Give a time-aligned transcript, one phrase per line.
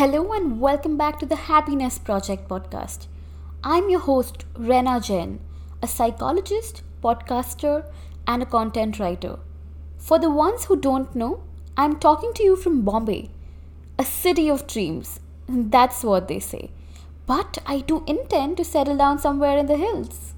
[0.00, 3.08] and welcome back to the Happiness Project podcast.
[3.64, 5.40] I'm your host, Raina Jain,
[5.82, 7.84] a psychologist, podcaster,
[8.24, 9.40] and a content writer.
[9.96, 11.42] For the ones who don't know,
[11.76, 13.30] I'm talking to you from Bombay,
[13.98, 15.18] a city of dreams.
[15.48, 16.70] That's what they say.
[17.26, 20.32] But I do intend to settle down somewhere in the hills.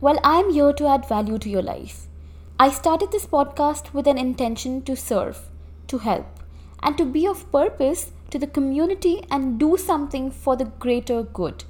[0.00, 2.08] Well, I'm here to add value to your life.
[2.58, 5.48] I started this podcast with an intention to serve,
[5.86, 6.26] to help,
[6.82, 11.64] and to be of purpose to the community and do something for the greater good.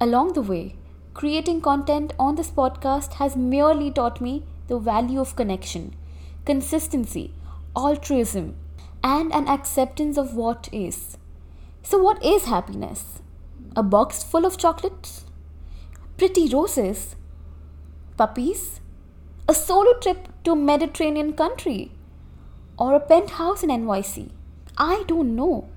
[0.00, 0.76] Along the way,
[1.14, 5.94] creating content on this podcast has merely taught me the value of connection,
[6.44, 7.32] consistency,
[7.76, 8.56] altruism,
[9.02, 11.16] and an acceptance of what is.
[11.82, 13.20] So, what is happiness?
[13.76, 15.24] A box full of chocolates?
[16.16, 17.16] Pretty roses?
[18.16, 18.80] Puppies?
[19.48, 21.92] A solo trip to a Mediterranean country?
[22.76, 24.30] Or a penthouse in NYC?
[24.76, 25.68] I don't know.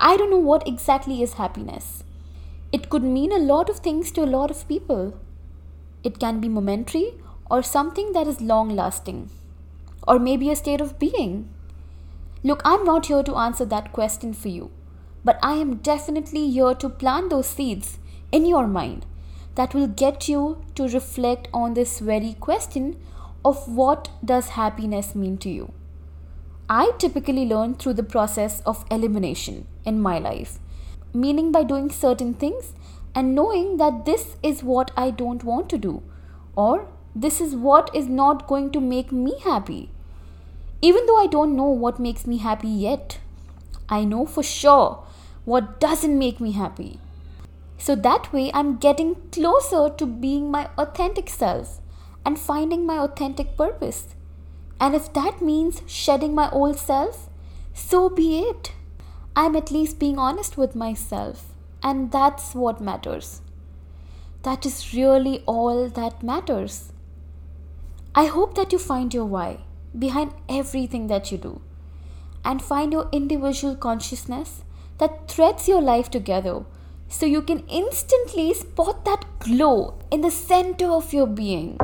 [0.00, 2.04] I don't know what exactly is happiness.
[2.70, 5.18] It could mean a lot of things to a lot of people.
[6.04, 7.14] It can be momentary
[7.50, 9.30] or something that is long lasting,
[10.06, 11.48] or maybe a state of being.
[12.44, 14.70] Look, I'm not here to answer that question for you,
[15.24, 17.98] but I am definitely here to plant those seeds
[18.30, 19.04] in your mind
[19.56, 22.96] that will get you to reflect on this very question
[23.44, 25.72] of what does happiness mean to you.
[26.70, 30.58] I typically learn through the process of elimination in my life,
[31.14, 32.74] meaning by doing certain things
[33.14, 36.02] and knowing that this is what I don't want to do,
[36.54, 39.90] or this is what is not going to make me happy.
[40.82, 43.18] Even though I don't know what makes me happy yet,
[43.88, 45.04] I know for sure
[45.46, 47.00] what doesn't make me happy.
[47.78, 51.80] So that way, I'm getting closer to being my authentic self
[52.26, 54.08] and finding my authentic purpose.
[54.80, 57.28] And if that means shedding my old self,
[57.74, 58.72] so be it.
[59.34, 61.52] I'm at least being honest with myself,
[61.82, 63.40] and that's what matters.
[64.42, 66.92] That is really all that matters.
[68.14, 69.60] I hope that you find your why
[69.96, 71.60] behind everything that you do
[72.44, 74.62] and find your individual consciousness
[74.98, 76.64] that threads your life together
[77.08, 81.78] so you can instantly spot that glow in the center of your being.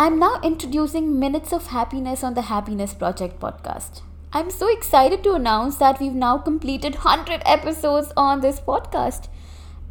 [0.00, 4.02] I'm now introducing Minutes of Happiness on the Happiness Project podcast.
[4.32, 9.26] I'm so excited to announce that we've now completed 100 episodes on this podcast.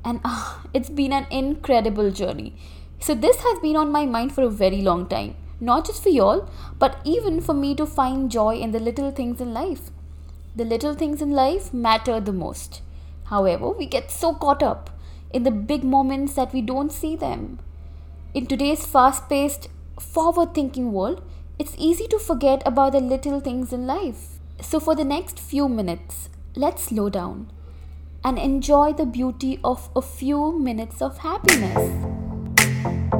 [0.05, 2.55] And uh, it's been an incredible journey.
[3.01, 5.35] So, this has been on my mind for a very long time.
[5.59, 9.41] Not just for y'all, but even for me to find joy in the little things
[9.41, 9.91] in life.
[10.55, 12.81] The little things in life matter the most.
[13.25, 14.89] However, we get so caught up
[15.31, 17.59] in the big moments that we don't see them.
[18.33, 19.67] In today's fast paced,
[19.99, 21.21] forward thinking world,
[21.59, 24.39] it's easy to forget about the little things in life.
[24.61, 27.51] So, for the next few minutes, let's slow down
[28.23, 33.16] and enjoy the beauty of a few minutes of happiness.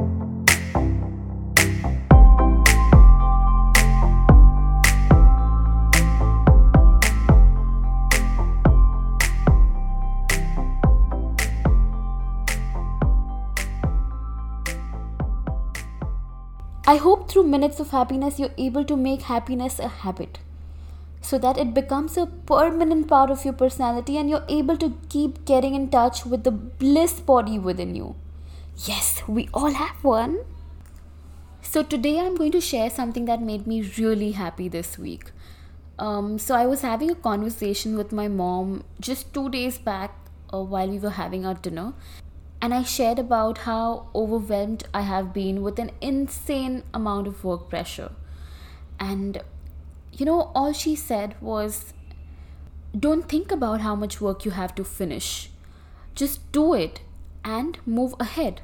[16.90, 20.38] I hope through minutes of happiness you're able to make happiness a habit
[21.20, 25.44] so that it becomes a permanent part of your personality and you're able to keep
[25.44, 28.16] getting in touch with the bliss body within you.
[28.86, 30.38] Yes, we all have one.
[31.60, 35.32] So, today I'm going to share something that made me really happy this week.
[35.98, 40.16] Um, so, I was having a conversation with my mom just two days back
[40.54, 41.92] uh, while we were having our dinner,
[42.60, 47.68] and I shared about how overwhelmed I have been with an insane amount of work
[47.68, 48.12] pressure.
[48.98, 49.42] And
[50.12, 51.92] you know, all she said was,
[52.98, 55.50] Don't think about how much work you have to finish,
[56.14, 57.00] just do it
[57.44, 58.60] and move ahead.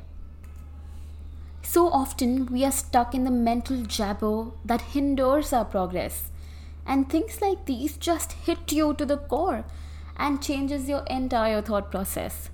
[1.62, 6.30] So often we are stuck in the mental jabber that hinders our progress.
[6.86, 9.64] And things like these just hit you to the core
[10.16, 12.50] and changes your entire thought process.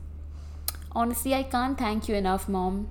[0.93, 2.89] Honestly, I can't thank you enough, mom.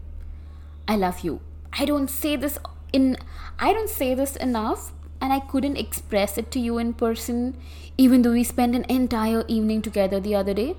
[0.87, 1.41] I love you.
[1.73, 2.57] I don't say this
[2.91, 3.17] in
[3.59, 4.91] I don't say this enough
[5.21, 7.57] and I couldn't express it to you in person
[7.97, 10.75] even though we spent an entire evening together the other day.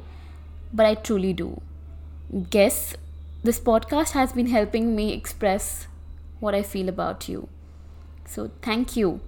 [0.72, 1.60] But I truly do.
[2.48, 2.96] Guess
[3.42, 5.86] this podcast has been helping me express
[6.40, 7.48] what I feel about you.
[8.26, 9.20] So thank you.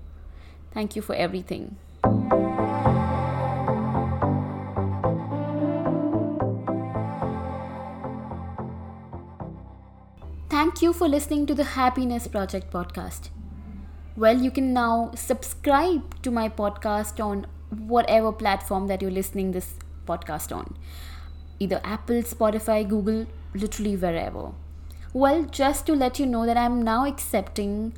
[0.72, 1.76] Thank you for everything.
[10.52, 13.30] Thank you for listening to the Happiness Project podcast.
[14.18, 19.76] Well, you can now subscribe to my podcast on whatever platform that you're listening this
[20.06, 20.76] podcast on.
[21.58, 24.52] Either Apple, Spotify, Google, literally wherever.
[25.14, 27.94] Well, just to let you know that I'm now accepting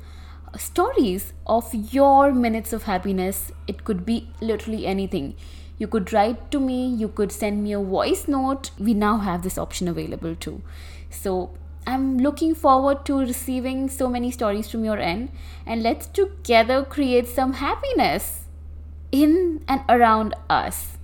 [0.57, 3.51] stories of your minutes of happiness.
[3.67, 5.35] It could be literally anything.
[5.77, 8.71] You could write to me, you could send me a voice note.
[8.79, 10.61] We now have this option available too.
[11.09, 11.49] So
[11.87, 15.29] I'm looking forward to receiving so many stories from your end
[15.65, 18.45] and let's together create some happiness
[19.11, 20.97] in and around us.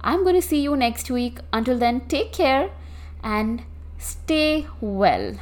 [0.00, 1.38] I'm going to see you next week.
[1.52, 2.70] Until then, take care
[3.22, 3.62] and
[3.98, 5.34] stay well.